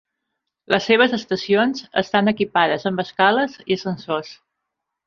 Les 0.73 0.87
seves 0.91 1.13
estacions 1.17 1.85
estan 2.03 2.33
equipades 2.35 2.89
amb 2.93 3.07
escales 3.07 3.61
i 3.71 3.79
ascensors. 3.81 4.35